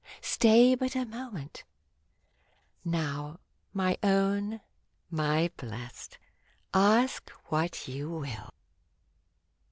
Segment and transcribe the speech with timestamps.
[0.23, 1.63] Stay but a moment!
[2.83, 3.39] Now—
[3.75, 4.59] my own!
[5.11, 6.17] my blest!
[6.73, 8.49] Ask what you will.